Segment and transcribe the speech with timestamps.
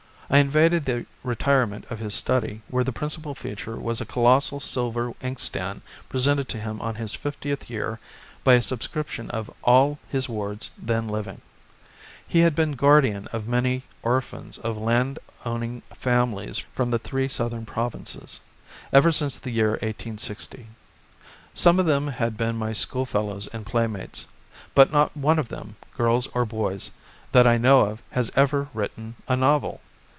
[0.33, 5.13] I invaded the retirement of his study where the principal feature was a colossal silver
[5.19, 7.99] inkstand presented to him on his fiftieth year
[8.45, 11.41] by a subscription of all his wards then living.
[12.25, 17.65] He had been guardian of many orphans of land owning families from the three southern
[17.65, 18.39] provinces
[18.93, 20.65] ever since the year 1860.
[21.53, 24.27] Some of them had been my schoolfellows and playmates,
[24.75, 26.89] but not one of them, girls or boys,
[27.33, 29.81] that I know of has ever written a novel.